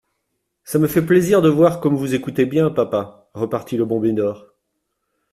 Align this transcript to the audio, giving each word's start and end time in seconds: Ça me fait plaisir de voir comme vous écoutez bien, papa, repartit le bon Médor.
Ça 0.63 0.79
me 0.79 0.87
fait 0.87 1.05
plaisir 1.05 1.43
de 1.43 1.49
voir 1.49 1.79
comme 1.79 1.95
vous 1.95 2.15
écoutez 2.15 2.47
bien, 2.47 2.71
papa, 2.71 3.29
repartit 3.35 3.77
le 3.77 3.85
bon 3.85 3.99
Médor. 3.99 4.47